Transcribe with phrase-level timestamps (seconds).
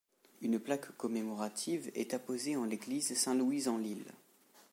[0.41, 4.11] Une plaque commémorative est apposée en l'Église Saint-Louis-en-l'Île.